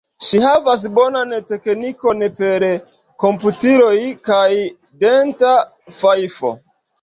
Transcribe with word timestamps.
Ŝi 0.27 0.37
havas 0.43 0.83
bonan 0.99 1.35
teknikon 1.51 2.23
per 2.39 2.65
komputiloj 3.25 3.93
kaj 4.31 4.47
denta 5.05 5.53
fajfo. 6.01 6.53